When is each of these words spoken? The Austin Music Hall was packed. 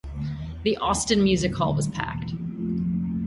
The 0.63 0.77
Austin 0.77 1.21
Music 1.21 1.53
Hall 1.53 1.75
was 1.75 1.87
packed. 1.87 2.31